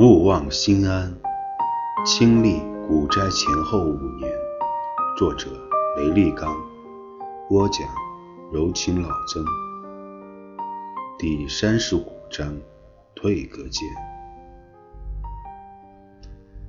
[0.00, 1.12] 勿忘心安，
[2.06, 4.30] 亲历古斋前后五年。
[5.16, 5.50] 作者：
[5.96, 6.56] 雷立刚，
[7.48, 7.80] 播讲：
[8.52, 9.44] 柔情老曾。
[11.18, 12.56] 第三十五章：
[13.16, 13.88] 退阁间。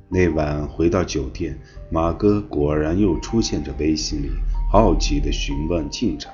[0.07, 1.55] 那晚回到酒店，
[1.91, 4.31] 马哥果然又出现在微信里，
[4.71, 6.33] 好奇地询问进展。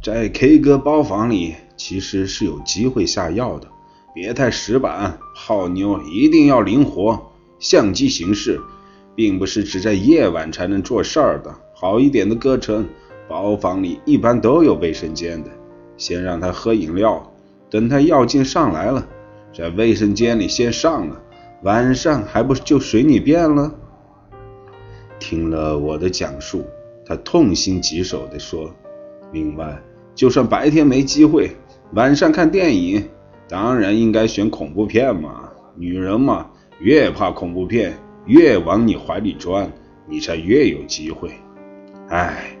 [0.00, 3.66] 在 K 歌包房里，其实是有机会下药的。
[4.12, 8.60] 别太死板，泡妞一定要灵活，相机行事，
[9.14, 11.54] 并不是只在夜晚才能做事儿的。
[11.74, 12.88] 好一点的歌城，
[13.28, 15.50] 包房里一般都有卫生间的。
[15.96, 17.32] 先让他喝饮料，
[17.70, 19.06] 等他药劲上来了，
[19.54, 21.22] 在卫生间里先上了，
[21.62, 23.72] 晚上还不就随你便了？
[25.20, 26.64] 听了我的讲述，
[27.06, 28.74] 他痛心疾首地说
[29.32, 29.80] ：“另外，
[30.14, 31.52] 就算白天没机会，
[31.92, 33.06] 晚上看电影。”
[33.50, 36.48] 当然应该选恐怖片嘛，女人嘛，
[36.78, 39.68] 越怕恐怖片，越往你怀里钻，
[40.06, 41.32] 你才越有机会。
[42.10, 42.56] 哎，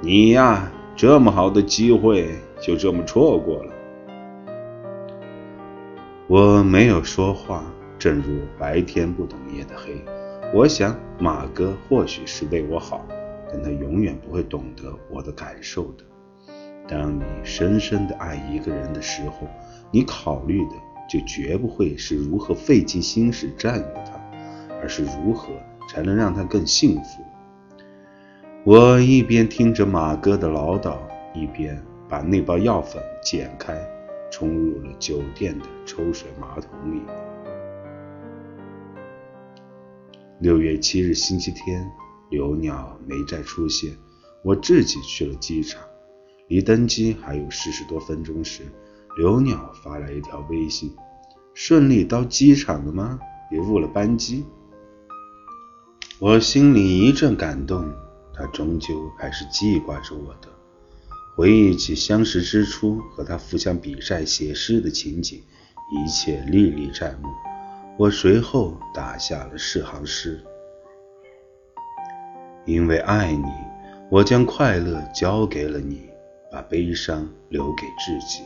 [0.00, 2.28] 你呀，这么好的机会
[2.60, 3.72] 就这么错过了。
[6.28, 7.64] 我没有说话，
[7.98, 10.00] 正如白天不懂夜的黑。
[10.54, 13.04] 我想马哥或许是为我好，
[13.50, 16.04] 但他永远不会懂得我的感受的。
[16.86, 19.48] 当你深深的爱一个人的时候，
[19.90, 20.72] 你考虑的
[21.08, 24.20] 就绝不会是如何费尽心思占有他，
[24.82, 25.48] 而是如何
[25.88, 27.22] 才能让他更幸福。
[28.64, 30.98] 我一边听着马哥的唠叨，
[31.32, 33.74] 一边把那包药粉剪开，
[34.30, 37.00] 冲入了酒店的抽水马桶里。
[40.40, 41.90] 六月七日星期天，
[42.30, 43.96] 刘鸟没再出现，
[44.44, 45.82] 我自己去了机场。
[46.48, 48.62] 离登机还有四十多分钟时，
[49.18, 50.94] 刘鸟发来一条微信
[51.52, 53.18] ：“顺利到机场了吗？
[53.50, 54.44] 别误了班机。”
[56.20, 57.92] 我心里一阵感动，
[58.32, 60.48] 他终究还是记挂着我的。
[61.34, 65.42] 回忆起相识之初和他互相比赛写诗的情景，
[65.92, 67.28] 一切历历在目。
[67.98, 70.40] 我随后打下了四行诗
[72.64, 73.48] ：“因为爱你，
[74.12, 76.08] 我将快乐交给了你。”
[76.52, 78.44] 把悲伤留给自己，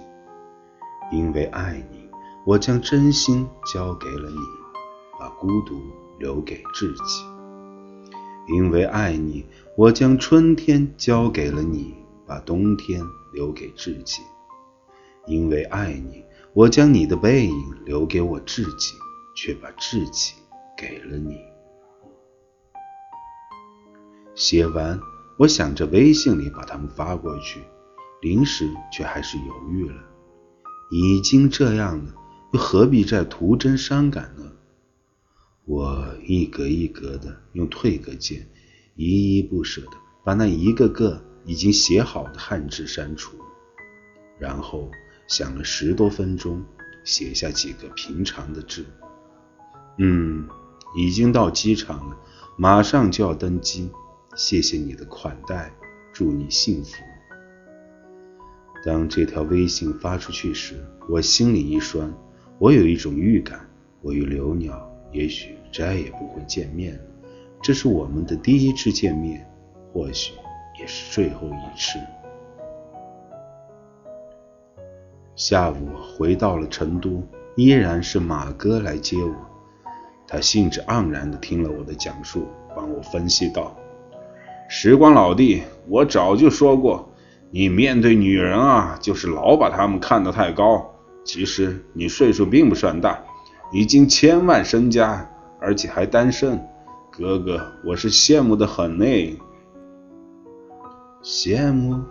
[1.13, 2.09] 因为爱你，
[2.47, 4.39] 我将真心交给了你；
[5.21, 5.79] 把孤独
[6.19, 7.23] 留给自己，
[8.49, 9.45] 因为爱你，
[9.77, 11.95] 我将春天交给了你；
[12.27, 13.03] 把冬天
[13.33, 14.23] 留给自己，
[15.27, 16.25] 因为爱你，
[16.55, 18.95] 我将你的背影留给我自己，
[19.37, 20.33] 却把自己
[20.77, 21.39] 给了你。
[24.35, 24.99] 写完，
[25.39, 27.61] 我想着微信里把它们发过去。
[28.23, 29.97] 临时却还是犹豫了，
[30.95, 32.15] 已经这样了，
[32.53, 34.53] 又何必再徒增伤感呢？
[35.65, 38.47] 我一格一格的用退格键，
[38.95, 39.93] 依依不舍的
[40.23, 43.39] 把那一个个已经写好的汉字删除，
[44.39, 44.91] 然后
[45.27, 46.63] 想了十多分钟，
[47.05, 48.85] 写下几个平常的字。
[49.97, 50.47] 嗯，
[50.95, 52.19] 已经到机场了，
[52.59, 53.91] 马上就要登机，
[54.37, 55.73] 谢谢你的款待，
[56.13, 57.03] 祝你幸福。
[58.85, 60.75] 当这条微信发出去时，
[61.09, 62.13] 我心里一酸。
[62.59, 63.61] 我有一种预感，
[64.01, 67.01] 我与刘鸟也许再也不会见面了。
[67.63, 69.49] 这是我们的第一次见面，
[69.93, 70.33] 或许
[70.81, 71.99] 也是最后一次。
[75.37, 77.23] 下午回到了成都，
[77.55, 79.35] 依然是马哥来接我。
[80.27, 83.77] 他兴致盎然地听了我的讲述，帮我分析道
[84.69, 87.09] ：“时光老弟，我早就说过。”
[87.55, 90.91] 你面对女人啊，就是老把她们看得太高。
[91.23, 93.23] 其实你岁数并不算大，
[93.71, 95.31] 已经千万身家，
[95.61, 96.59] 而且还单身。
[97.11, 99.05] 哥哥，我是羡慕的很呢。
[101.23, 102.03] 羡慕？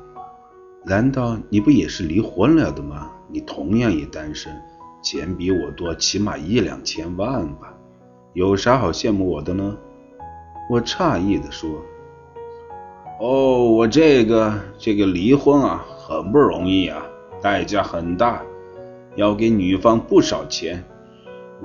[0.85, 3.09] 难道你不也是离婚了的吗？
[3.27, 4.55] 你同样也单身，
[5.01, 7.73] 钱比我多，起码一两千万吧？
[8.33, 9.75] 有啥好羡慕我的呢？
[10.69, 11.81] 我诧异地说。
[13.23, 17.05] 哦，我这个这个离婚啊，很不容易啊，
[17.39, 18.41] 代价很大，
[19.15, 20.83] 要给女方不少钱。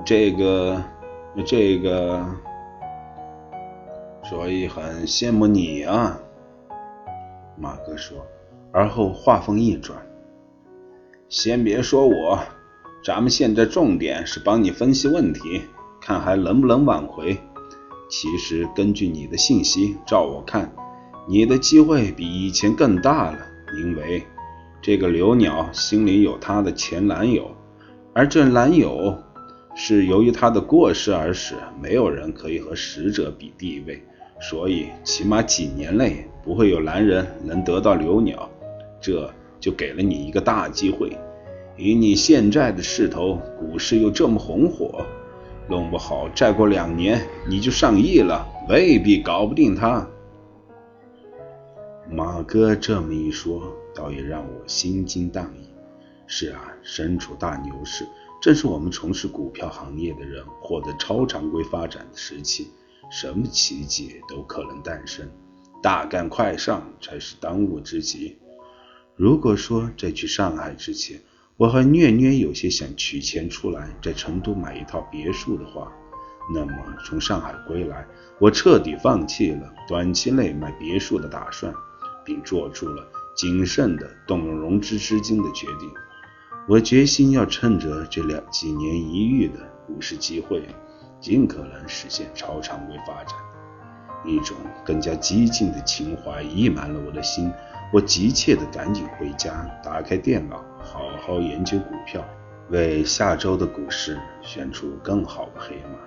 [0.05, 0.79] 这个
[1.47, 2.23] 这个，
[4.23, 6.19] 所以很羡慕你啊。
[7.59, 8.19] 马哥说，
[8.71, 9.97] 而后话锋一转，
[11.27, 12.37] 先别说我，
[13.03, 15.63] 咱们现在重点是帮你分析问题，
[15.99, 17.35] 看还能不能挽回。
[18.11, 20.71] 其实根据你的信息，照我看。
[21.29, 23.37] 你的机会比以前更大了，
[23.77, 24.23] 因为
[24.81, 27.51] 这个刘鸟心里有她的前男友，
[28.13, 29.13] 而这男友
[29.75, 34.01] 是由于他的过失而使，没有人可以和死者比地位，
[34.39, 38.49] 所以起码几年内不会有男人能得到刘鸟。
[39.01, 41.15] 这就给了你一个大机会。
[41.75, 45.05] 以你现在的势头，股市又这么红火，
[45.67, 50.07] 弄不好再过两年你就上亿了，未必搞不定他。
[52.09, 55.63] 马哥这么一说，倒也让我心惊荡漾。
[56.25, 58.05] 是啊，身处大牛市，
[58.41, 62.67] 正是我们从事股票行业的人获得超常规发展的时期，
[63.11, 65.29] 什么奇迹都可能诞生，
[65.83, 68.37] 大干快上才是当务之急。
[69.15, 71.19] 如果说在去上海之前，
[71.57, 75.91] 我还略略有些想取钱出来在成都买一套别墅的话，
[76.53, 76.73] 那么
[77.05, 78.07] 从上海归来，
[78.39, 81.73] 我彻底放弃了短期内买别墅的打算，
[82.27, 85.89] 并做出了谨慎的动用融资资金的决定。
[86.67, 90.67] 我决心要趁着这两几年一遇的股市机会，
[91.21, 93.33] 尽可能实现超常规发展。
[94.25, 97.49] 一种更加激进的情怀溢满了我的心，
[97.93, 102.21] 我急切地赶紧回家，打开电脑，好好研究股票，
[102.69, 105.99] 为下周的股市选出更好的黑马。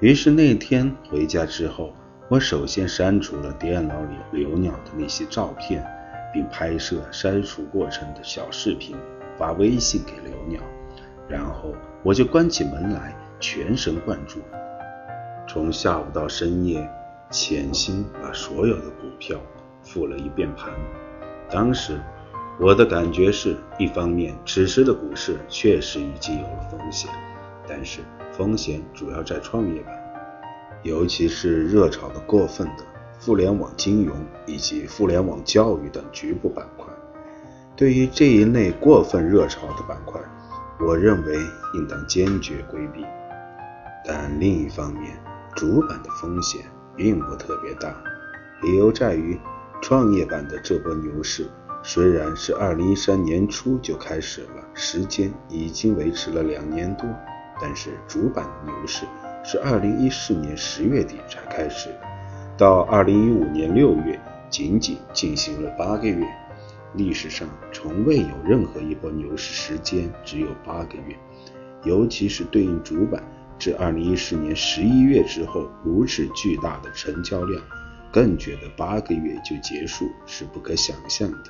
[0.00, 1.94] 于是那天回家之后，
[2.30, 5.84] 我首先删除了电脑里留鸟的那些照片，
[6.32, 8.96] 并拍摄删除过程的小视频。
[9.36, 10.60] 发微信给刘鸟，
[11.26, 11.74] 然后
[12.04, 14.38] 我就关起门来，全神贯注，
[15.48, 16.88] 从下午到深夜，
[17.30, 19.40] 潜心把所有的股票
[19.82, 20.72] 复了一遍盘。
[21.50, 21.98] 当时
[22.60, 27.10] 我的感觉是，一方面，此时的股市确实已经有了风险，
[27.66, 29.99] 但是风险主要在创业板，
[30.82, 32.84] 尤其是热炒的过分的
[33.20, 34.16] 互联网金融
[34.46, 36.86] 以及互联网教育等局部板块。
[37.76, 40.20] 对于这一类过分热潮的板块，
[40.78, 41.36] 我认为
[41.74, 43.04] 应当坚决规避。
[44.06, 45.18] 但另一方面，
[45.54, 46.62] 主板的风险
[46.96, 47.94] 并不特别大，
[48.62, 49.38] 理由在于，
[49.82, 51.46] 创业板的这波牛市
[51.82, 57.06] 虽然是2013年初就开始了，时间已经维持了两年多，
[57.60, 59.04] 但是主板牛市
[59.42, 62.00] 是2014年十月底才开始的，
[62.58, 64.20] 到2015年六月
[64.50, 66.26] 仅仅进行了八个月。
[66.94, 71.16] 历史上从未有任何一波牛市时间只有八个月，
[71.84, 73.22] 尤其是对应主板
[73.60, 77.62] 至二零一四年十一月之后如此巨大的成交量，
[78.12, 81.44] 更觉得八个月就结束是不可想象的。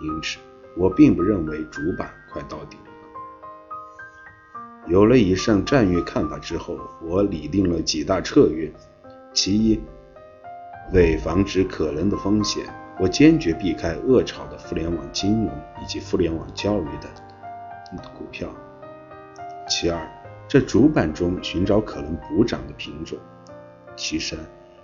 [0.00, 0.38] 因此，
[0.76, 2.91] 我并不认为主板快到底了。
[4.88, 8.70] 有了以上战略看法之后，我拟定了几大策略：
[9.32, 9.80] 其一，
[10.92, 12.64] 为防止可能的风险。
[13.00, 15.48] 我坚决避开恶炒的互联网金融
[15.82, 18.48] 以及互联网教育等股票。
[19.68, 20.06] 其二，
[20.48, 23.18] 在主板中寻找可能补涨的品种。
[23.96, 24.38] 其三，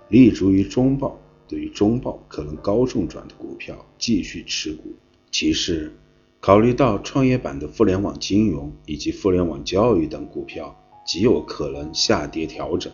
[0.07, 4.95] 立足于中报，对于中报可能高中转的股票继续持股。
[5.29, 5.93] 其四，
[6.41, 10.73] 考虑到创业板的互联网金融以及互联网教育等股票
[11.05, 12.91] 极有可能下跌调整，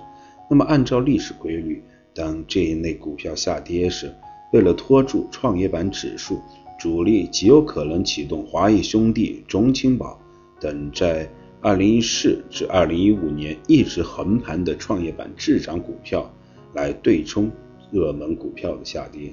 [0.49, 1.83] 那么按照历史规律，
[2.15, 4.11] 当这一类股票下跌时，
[4.51, 6.41] 为了拖住创业板指数，
[6.79, 10.19] 主力极有可能启动华谊兄弟、中青宝
[10.59, 11.29] 等在
[11.61, 16.33] 2014至2015年一直横盘的创业板滞涨股票，
[16.73, 17.51] 来对冲
[17.91, 19.31] 热门股票的下跌。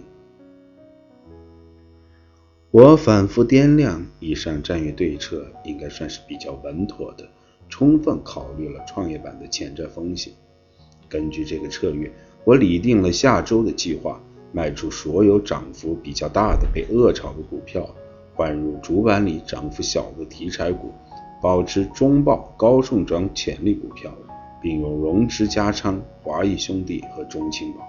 [2.72, 7.28] 我反复掂量，以上战略对策应该算是比较稳妥的，
[7.68, 10.32] 充分考虑了创业板的潜在风险。
[11.06, 12.10] 根据这个策略，
[12.44, 14.18] 我拟定了下周的计划。
[14.54, 17.88] 卖出所有涨幅比较大的被恶炒的股票，
[18.34, 20.92] 换入主板里涨幅小的题材股，
[21.40, 24.12] 保持中报高送转潜力股票，
[24.60, 27.80] 并用融资加仓华谊兄弟和中青宝。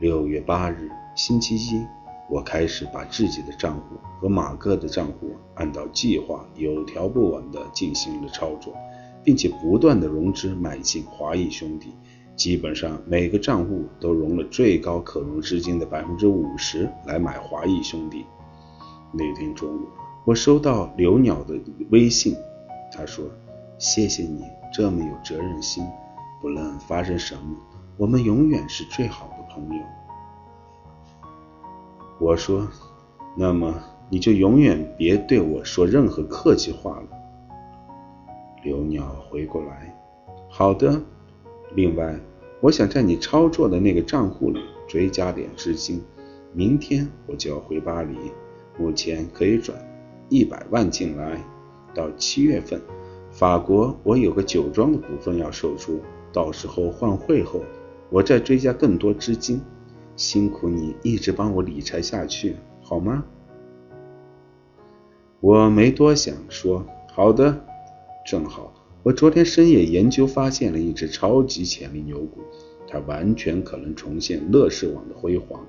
[0.00, 1.86] 六月八日，星期一，
[2.30, 8.72] 我开始把自己的账户和马哥的账户按照计划有条不紊地进行了操作，
[9.24, 11.92] 并且不断的融资买进华谊兄弟。
[12.36, 18.24] 基本上每个账户都融了最高可融资金的百分之五十来买华谊兄弟。
[19.12, 19.88] 那天中午，
[20.24, 21.60] 我收到刘鸟的
[21.90, 22.34] 微信，
[22.94, 23.26] 他说
[23.76, 25.84] ：“谢谢你这么有责任心，
[26.40, 27.56] 不论发生什么，
[27.98, 29.82] 我们永远是最好的朋友。”
[32.20, 32.68] 我说
[33.36, 33.74] ：“那么
[34.10, 37.08] 你就永远别对我说任何客气话了。”
[38.62, 39.98] 刘鸟回过来
[40.48, 41.00] ：“好的。”
[41.74, 42.14] 另外。
[42.62, 46.04] 我想在你操作的那个账户里追加点资金，
[46.52, 48.14] 明天我就要回巴黎，
[48.78, 49.74] 目前可以转
[50.28, 51.42] 一百万进来，
[51.94, 52.78] 到七月份，
[53.30, 56.00] 法国我有个酒庄的股份要售出，
[56.34, 57.62] 到时候换汇后，
[58.10, 59.58] 我再追加更多资金。
[60.16, 63.24] 辛苦你一直帮我理财下去，好吗？
[65.40, 67.64] 我没多想，说好的。
[68.26, 72.40] 正好我昨天深夜研究发现了一只超级潜力牛股，
[72.86, 75.64] 它完全可能重现乐视网的辉煌。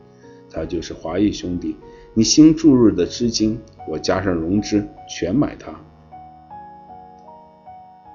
[0.49, 1.77] 它就是华谊兄弟，
[2.13, 3.57] 你新注入的资金，
[3.87, 5.73] 我加上融资，全买它。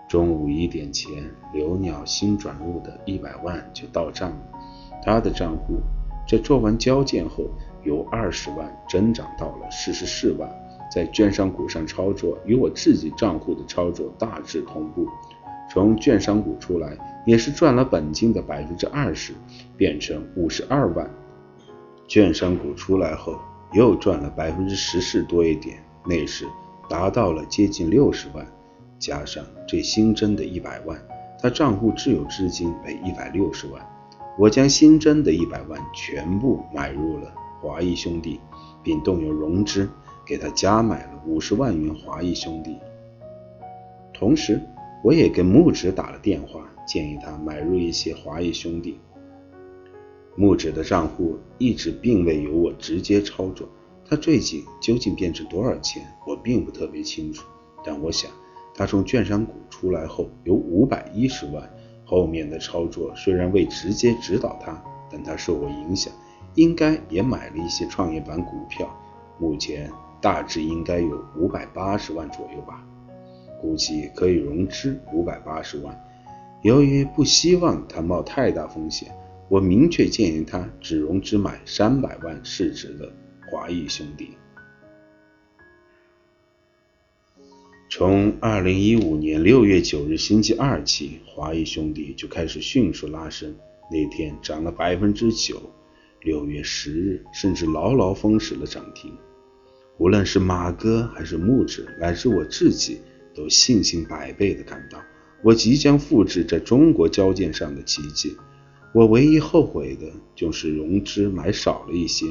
[0.07, 4.37] 中午一点前，刘鸟新转入的一百万就到账了，
[5.03, 5.81] 他的账户。
[6.27, 7.45] 在做完交件后，
[7.85, 10.51] 由二十万增长到了四十四万。
[10.89, 15.07] 在券商股上操作与我自己账户的操作大致同步。
[15.69, 19.35] 从券商股出来，也是赚了本金的百分之二十，
[19.77, 21.11] 变成五十二万。
[22.07, 23.37] 券商股出来后，
[23.73, 26.47] 又赚了百分之十四多一点，那时
[26.89, 28.47] 达到了接近六十万。
[28.99, 30.97] 加上这新增的一百万，
[31.43, 33.96] 他账户自有资金为一百六十万。
[34.39, 38.39] 我将新增的一百万全部买入了华谊兄弟，
[38.83, 39.89] 并动用融资
[40.27, 42.77] 给他加买了五十万元华谊兄弟。
[44.13, 44.61] 同时，
[45.03, 48.99] 我也跟木子打了电话，建议他买入一些华谊兄弟。
[50.35, 53.67] 木子的账户一直并未由我直接操作，
[54.05, 57.47] 他最近究竟变成多少钱，我并不特别清楚。
[57.83, 58.31] 但我想，
[58.75, 61.71] 他从券商股出来后有五百一十万。
[62.07, 64.81] 后面的操作虽然未直接指导他，
[65.13, 66.11] 但他受我影响，
[66.55, 68.89] 应该也买了一些创业板股票。
[69.39, 69.91] 目前
[70.23, 72.83] 大致应该有五百八十万左右吧，
[73.61, 75.95] 估计可以融资五百八十万。
[76.63, 79.13] 由于不希望他冒太大风险，
[79.49, 83.13] 我明确建议他只融资买三百万市值的
[83.51, 84.31] 华谊兄弟。
[87.89, 93.55] 从二零一五年六月九日星期二起，华谊兄弟就开始迅速拉升，
[93.91, 95.63] 那天涨了百分之九。
[96.21, 99.13] 六月十日，甚至牢牢封死了涨停。
[99.99, 102.99] 无论是马哥还是木子，乃至我自己，
[103.33, 105.01] 都信心百倍的感到，
[105.45, 108.37] 我即将复制在中国交建上的奇迹。
[108.93, 112.27] 我唯一后悔的就是融资买少了一些。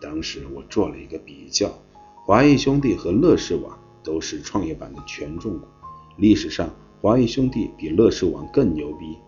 [0.00, 1.80] 当时我做了一个比较，
[2.26, 3.78] 华谊兄弟和乐视网。
[4.08, 5.66] 都是创业板的权重股，
[6.16, 9.18] 历史上华谊兄弟比乐视网更牛逼。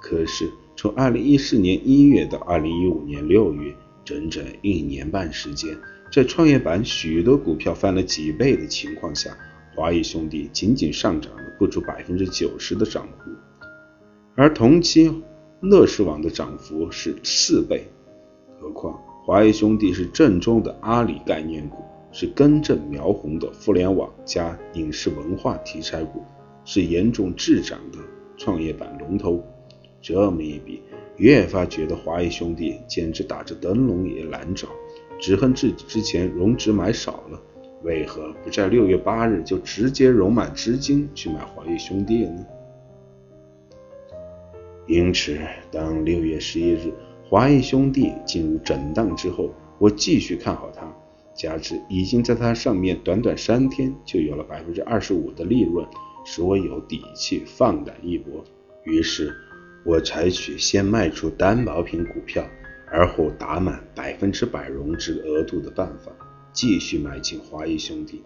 [0.00, 5.76] 可是从二零一四年一月到二零一五年六月，整整一年半时间，
[6.10, 9.36] 在创业板许多股票翻了几倍的情况下，
[9.76, 13.30] 华谊兄弟仅仅上涨了不足百分之九十的涨幅，
[14.34, 15.12] 而同期
[15.60, 17.86] 乐视网的涨幅是四倍。
[18.58, 21.84] 何况华谊兄弟是正宗的阿里概念股。
[22.10, 26.22] 是根正苗红的互联网加影视文化题材股，
[26.64, 27.98] 是严重滞涨的
[28.36, 29.44] 创业板龙头。
[30.00, 30.82] 这么一比，
[31.16, 34.68] 越发觉得华谊兄弟简直打着灯笼也难找。
[35.20, 37.42] 只恨自己之前融资买少了，
[37.82, 42.46] 为何不在六月八日就直接融满资金去买华谊兄弟呢？
[44.86, 45.36] 因此，
[45.72, 46.92] 当六月十一日
[47.28, 50.90] 华谊兄弟进入震荡之后，我继续看好它。
[51.38, 55.86] 加之已经在它上面短短三天就有了百分之二十五的利润，
[56.24, 58.44] 使我有底气放胆一搏。
[58.84, 59.32] 于是，
[59.84, 62.44] 我采取先卖出担保品股票，
[62.90, 66.10] 而后打满百分之百融资额度的办法，
[66.52, 68.20] 继续买进华谊兄弟。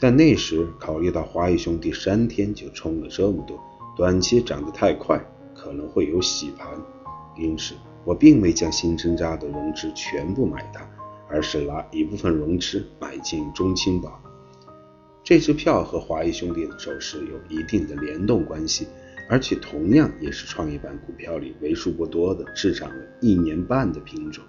[0.00, 3.60] 但那时考虑到华谊兄弟三天就冲了这么多，
[3.94, 5.20] 短期涨得太快，
[5.54, 6.66] 可能会有洗盘，
[7.36, 7.74] 因此
[8.04, 10.88] 我并未将新增加的融资全部买它。
[11.28, 14.20] 而是拿一部分融资买进中青宝，
[15.22, 18.86] 这支票和华谊兄弟的走势有一定的联动关系，
[19.28, 24.42] 而且同样也是创业板股票里为数不多的滞涨了一年半的品种。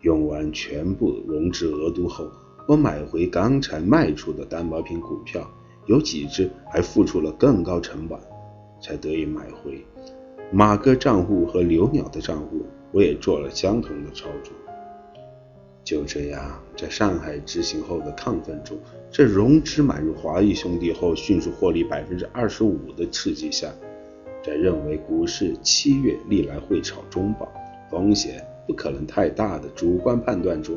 [0.00, 2.30] 用完全部融资额度后，
[2.68, 5.48] 我买回刚才卖出的担保品股票，
[5.86, 8.18] 有几只还付出了更高成本，
[8.80, 9.84] 才得以买回。
[10.52, 14.52] 马哥账户和刘鸟的账户，我也做了相同的操作。
[15.86, 18.76] 就这样，在上海执行后的亢奋中，
[19.08, 23.72] 这融资买入华谊兄弟后迅速获利百分之二十五的刺激下，
[24.44, 27.48] 在认为股市七月历来会炒中保，
[27.88, 30.76] 风险不可能太大的主观判断中，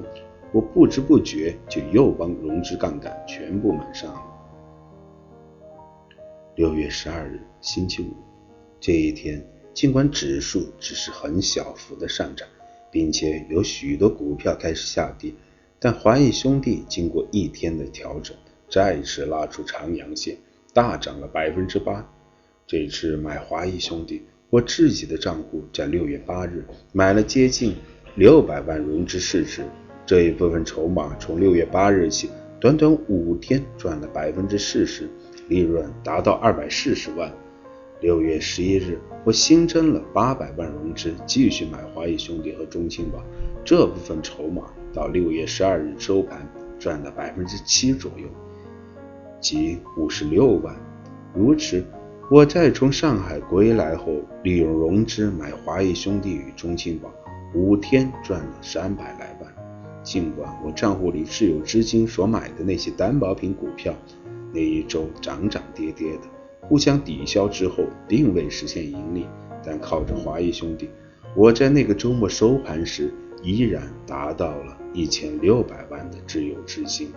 [0.51, 4.21] 我不知不觉就又帮融资杠杆全部满上了。
[6.53, 8.13] 六月十二日，星期五，
[8.79, 12.47] 这一天，尽管指数只是很小幅的上涨。
[12.91, 15.33] 并且有许多股票开始下跌，
[15.79, 18.35] 但华谊兄弟经过一天的调整，
[18.69, 20.37] 再次拉出长阳线，
[20.73, 22.07] 大涨了百分之八。
[22.67, 27.75] 这次买华谊兄弟，我自己的账户在六月八日买了接近
[28.15, 29.63] 六百万融资市值，
[30.05, 32.29] 这一部分筹码从六月八日起，
[32.59, 35.09] 短短五天赚了百分之四十，
[35.47, 37.33] 利润达到二百四十万。
[38.01, 43.21] 六月十一日，我新增了八百万融资，继续买华谊兄弟和中青宝。
[43.65, 44.63] 这部分筹码
[44.93, 46.47] 到六月十二日收盘
[46.79, 48.25] 赚了百分之七左右，
[49.41, 50.73] 即五十六万。
[51.35, 51.83] 如此，
[52.31, 57.13] 我在从上海归来后，利用融资买华谊兄弟与中青宝，
[57.53, 59.53] 五天赚了三百来万。
[60.03, 63.93] 尽管我账户里是有资金所买的那些担保品股票，
[64.53, 66.38] 那一周涨涨跌跌的。
[66.61, 69.25] 互相抵消之后，并未实现盈利，
[69.65, 70.89] 但靠着华谊兄弟，
[71.35, 73.11] 我在那个周末收盘时
[73.41, 77.11] 依然达到了一千六百万的自有资金。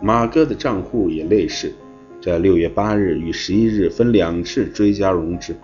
[0.00, 1.72] 马哥的账户也类似，
[2.20, 5.54] 在六月八日与十一日分两次追加融资，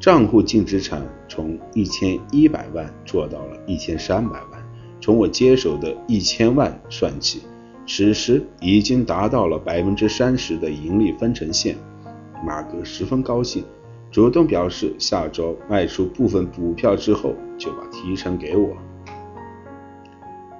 [0.00, 4.64] 账户净资产从一千一百万做到了一千三百万。
[5.00, 7.42] 从我接手的一千万算起。
[7.86, 11.76] 此时已经达到了百分之三十的盈利分成线，
[12.44, 13.62] 马哥十分高兴，
[14.10, 18.74] 主动表示下周卖出部分股票之后就把提成给我。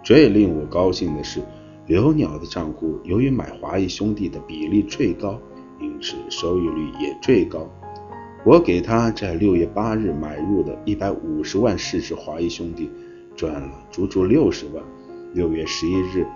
[0.02, 1.40] 最令我高兴的是，
[1.86, 5.40] 刘鸟的账户由于买华谊兄弟的比例最高，
[5.80, 7.66] 因此收益率也最高。
[8.44, 12.90] 我给他在六月八日买入的一百五十万市值华谊兄弟，
[13.34, 14.84] 赚了足足六十万。
[15.32, 16.26] 六月十一日。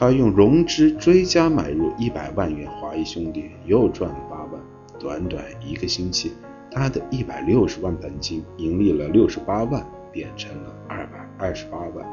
[0.00, 4.52] 他用融资追加买入一百万元华谊兄弟，又赚了八万。
[4.96, 6.34] 短短一个星期，
[6.70, 12.06] 他的一百六十万本金盈利了六十八万，变成了二百二十八万。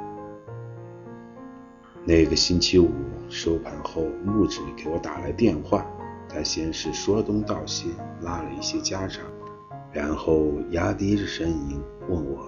[2.03, 2.89] 那个星期五
[3.29, 5.85] 收盘后，木子给我打来电话，
[6.27, 9.23] 他先是说东道西，拉了一些家常，
[9.91, 12.47] 然后压低着声音问我：“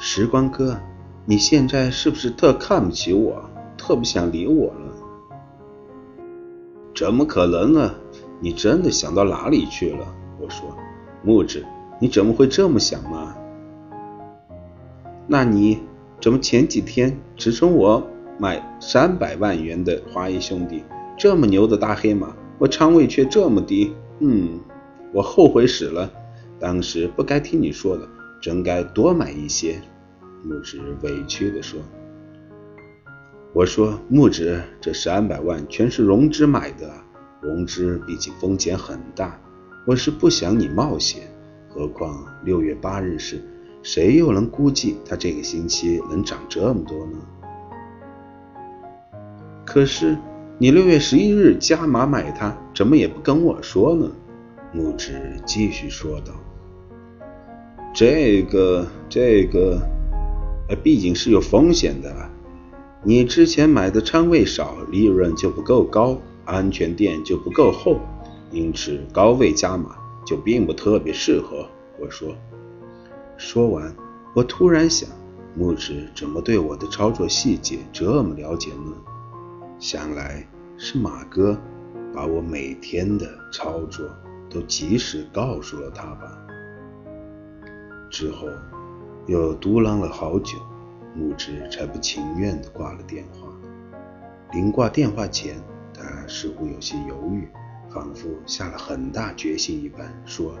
[0.00, 0.80] 时光哥，
[1.26, 3.44] 你现在是不是特看不起我？”
[3.86, 4.96] 特不想理我了？
[6.94, 7.94] 怎么可能呢？
[8.40, 10.06] 你真的想到哪里去了？
[10.40, 10.74] 我说，
[11.22, 11.62] 木子，
[12.00, 13.34] 你怎么会这么想呢？
[15.26, 15.80] 那你
[16.18, 18.02] 怎么前几天只冲我
[18.38, 20.82] 买三百万元的华谊兄弟，
[21.18, 23.92] 这么牛的大黑马，我仓位却这么低？
[24.20, 24.60] 嗯，
[25.12, 26.10] 我后悔死了，
[26.58, 28.08] 当时不该听你说的，
[28.40, 29.82] 真该多买一些。
[30.42, 31.78] 木子委屈地说。
[33.54, 36.92] 我说木子，这三百万全是融资买的，
[37.40, 39.40] 融资毕竟风险很大，
[39.86, 41.22] 我是不想你冒险。
[41.68, 43.40] 何况六月八日时，
[43.84, 47.18] 谁又能估计它这个星期能涨这么多呢？
[49.64, 50.18] 可是
[50.58, 54.10] 你六月十一日加码买它，怎么也不跟我说呢？
[54.72, 55.12] 木子
[55.46, 56.32] 继续说道
[57.94, 59.80] ：“这个，这个，
[60.68, 62.12] 呃，毕竟是有风险的。”
[63.06, 68.00] 你之前买的仓位少，利润就不够高，安全垫就不够厚，
[68.50, 71.68] 因此高位加码就并不特别适合。
[72.00, 72.34] 我说，
[73.36, 73.94] 说完，
[74.34, 75.06] 我突然想，
[75.54, 78.94] 木子怎么对我的操作细节这么了解呢？
[79.78, 81.58] 想来是马哥
[82.14, 84.08] 把我每天的操作
[84.48, 86.38] 都及时告诉了他吧。
[88.08, 88.48] 之后
[89.26, 90.56] 又嘟囔了好久。
[91.14, 93.48] 木子才不情愿地挂了电话。
[94.52, 97.48] 临挂电话前，他似乎有些犹豫，
[97.88, 100.56] 仿佛下了很大决心一般，说：“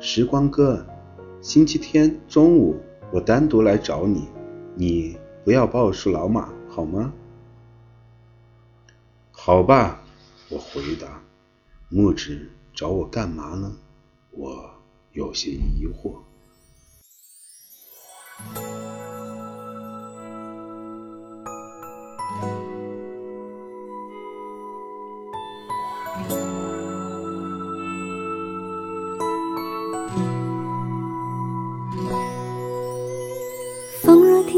[0.00, 0.86] 时光哥，
[1.40, 2.80] 星期天中午
[3.12, 4.28] 我单独来找你，
[4.76, 7.12] 你不要抱树老马，好吗
[9.30, 10.00] ？”“好吧。”
[10.50, 11.20] 我回答。
[11.90, 13.76] “木子找我干嘛呢？”
[14.30, 14.70] 我
[15.12, 16.18] 有些疑惑。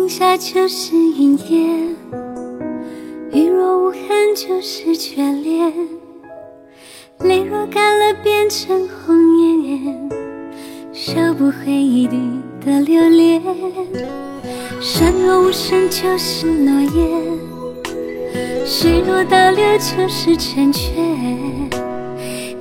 [0.08, 1.96] 下就是云烟，
[3.32, 5.72] 雨若无痕就是眷恋，
[7.20, 10.08] 泪若干了变成红颜，
[10.92, 12.16] 收不回一地
[12.64, 13.42] 的留恋。
[14.80, 17.38] 山若无声就是诺言，
[18.64, 20.94] 水若倒流就是成全。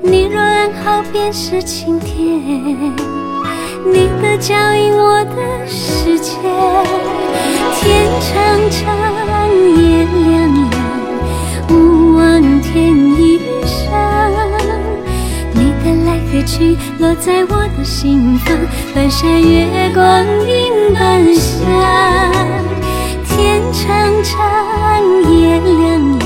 [0.01, 2.41] 你若安好便是晴天。
[3.87, 4.94] 你的脚印，
[16.45, 18.55] 去，落在我的心房，
[18.93, 21.65] 翻山越光阴半乡。
[23.27, 24.33] 天长长，
[25.31, 26.23] 夜凉凉，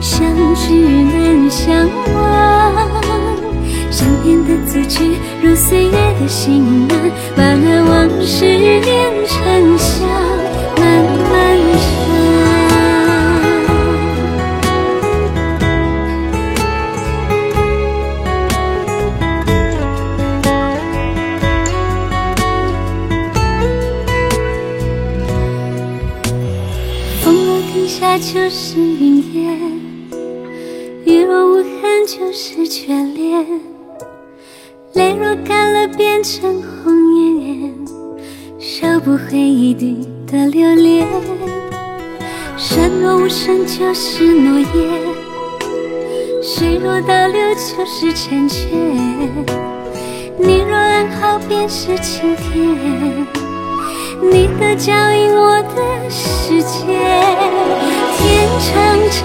[0.00, 0.18] 相
[0.54, 2.20] 知难相忘。
[3.90, 6.96] 想念的字句，如岁月的行囊，
[7.36, 10.06] 把那往事连成香，
[28.20, 29.58] 就是云烟，
[31.06, 33.46] 雨若无痕就是眷恋，
[34.92, 36.92] 泪若干了变成红
[37.40, 37.74] 颜，
[38.58, 41.08] 收不回一滴的留恋。
[42.58, 45.00] 山若无声就是诺言，
[46.42, 48.68] 水若倒流就是成全。
[50.38, 53.49] 你若安好便是晴天。
[54.22, 56.86] 你的脚印，我的世界。
[58.18, 58.68] 天长
[59.10, 59.24] 长，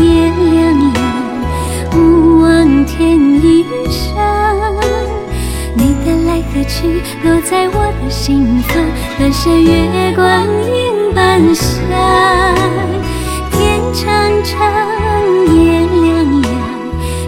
[0.00, 0.96] 夜凉凉，
[1.92, 4.14] 勿忘天一声。
[5.74, 8.76] 你的来和去，落在我的心房，
[9.18, 10.24] 翻山月光
[10.64, 11.66] 阴般香。
[13.50, 14.04] 天长
[14.44, 14.54] 长，
[15.52, 16.52] 夜凉凉，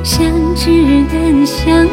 [0.05, 0.15] 相
[0.55, 0.71] 知
[1.13, 1.89] 难相。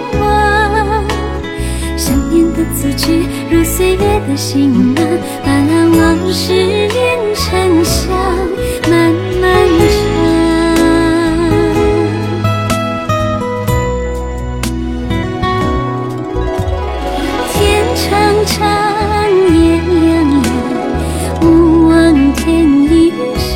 [2.66, 5.06] 念的字句，如岁月的行囊，
[5.44, 8.10] 把那往事连成香，
[8.90, 9.96] 慢慢香。
[17.54, 18.10] 天长
[18.46, 18.58] 长，
[19.54, 20.46] 夜凉凉，
[21.42, 21.44] 勿
[21.90, 22.44] 忘天
[22.84, 23.54] 一声。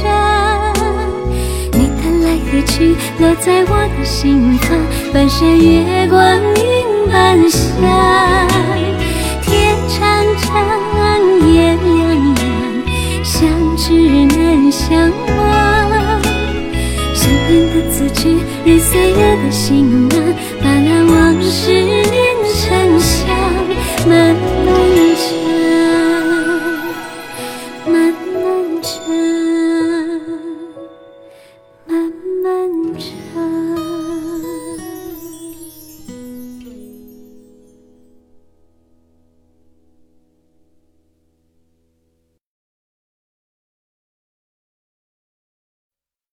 [1.73, 4.77] 你的来和去，落在我的心房，
[5.13, 6.19] 半山月光
[6.55, 6.63] 阴
[7.11, 7.59] 般香。
[14.71, 16.21] 相望，
[17.15, 20.19] 相恋的字句，任岁月的行囊，
[20.61, 21.71] 把那往事